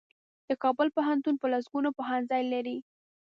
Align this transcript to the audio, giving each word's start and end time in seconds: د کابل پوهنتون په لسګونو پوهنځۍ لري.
د 0.47 0.49
کابل 0.63 0.87
پوهنتون 0.95 1.35
په 1.41 1.45
لسګونو 1.53 1.89
پوهنځۍ 1.97 2.43
لري. 2.53 2.77